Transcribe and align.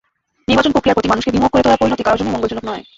নির্বাচন-প্রক্রিয়ার 0.49 0.97
প্রতি 0.97 1.09
মানুষকে 1.11 1.33
বিমুখ 1.35 1.49
করে 1.53 1.63
তোলার 1.63 1.81
পরিণতি 1.81 2.03
কারও 2.03 2.17
জন্যই 2.19 2.33
মঙ্গলজনক 2.33 2.63
নয়। 2.69 2.83